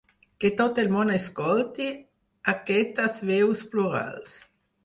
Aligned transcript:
Que 0.43 0.49
tot 0.61 0.79
el 0.83 0.89
món 0.95 1.11
escolti 1.17 1.87
aquestes 2.55 3.23
veus 3.33 3.63
plurals. 3.75 4.35